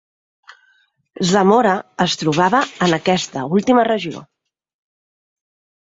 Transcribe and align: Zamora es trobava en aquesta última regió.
Zamora 1.33 1.75
es 2.07 2.17
trobava 2.23 2.63
en 2.89 2.99
aquesta 2.99 3.47
última 3.61 3.87
regió. 3.93 4.29